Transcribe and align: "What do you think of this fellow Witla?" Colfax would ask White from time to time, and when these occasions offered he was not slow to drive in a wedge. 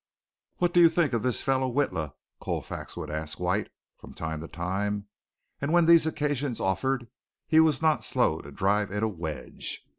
"What 0.57 0.73
do 0.73 0.79
you 0.79 0.89
think 0.89 1.13
of 1.13 1.21
this 1.21 1.43
fellow 1.43 1.71
Witla?" 1.71 2.13
Colfax 2.39 2.97
would 2.97 3.11
ask 3.11 3.39
White 3.39 3.69
from 3.99 4.15
time 4.15 4.41
to 4.41 4.47
time, 4.47 5.05
and 5.61 5.71
when 5.71 5.85
these 5.85 6.07
occasions 6.07 6.59
offered 6.59 7.05
he 7.45 7.59
was 7.59 7.83
not 7.83 8.03
slow 8.03 8.41
to 8.41 8.51
drive 8.51 8.91
in 8.91 9.03
a 9.03 9.07
wedge. 9.07 9.83